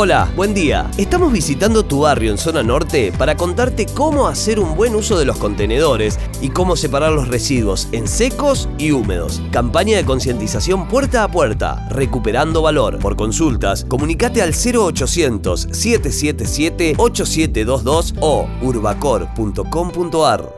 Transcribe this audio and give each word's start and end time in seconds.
Hola, 0.00 0.32
buen 0.36 0.54
día. 0.54 0.88
Estamos 0.96 1.32
visitando 1.32 1.84
tu 1.84 2.02
barrio 2.02 2.30
en 2.30 2.38
zona 2.38 2.62
norte 2.62 3.10
para 3.18 3.36
contarte 3.36 3.84
cómo 3.84 4.28
hacer 4.28 4.60
un 4.60 4.76
buen 4.76 4.94
uso 4.94 5.18
de 5.18 5.24
los 5.24 5.38
contenedores 5.38 6.20
y 6.40 6.50
cómo 6.50 6.76
separar 6.76 7.10
los 7.10 7.26
residuos 7.26 7.88
en 7.90 8.06
secos 8.06 8.68
y 8.78 8.92
húmedos. 8.92 9.42
Campaña 9.50 9.96
de 9.96 10.04
concientización 10.04 10.86
puerta 10.86 11.24
a 11.24 11.28
puerta, 11.28 11.88
recuperando 11.90 12.62
valor. 12.62 13.00
Por 13.00 13.16
consultas, 13.16 13.84
comunicate 13.86 14.40
al 14.40 14.50
0800 14.50 15.62
777 15.62 16.94
8722 16.96 18.14
o 18.20 18.46
urbacor.com.ar. 18.62 20.57